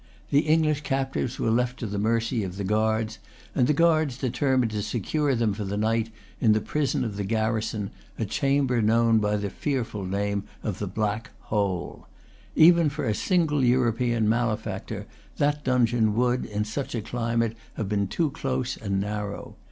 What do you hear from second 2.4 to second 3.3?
of the guards,